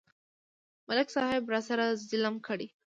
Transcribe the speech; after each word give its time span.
ملک 0.87 1.07
صاحب 1.15 1.43
راسره 1.53 1.85
ظلم 2.09 2.35
کړی. 2.47 2.67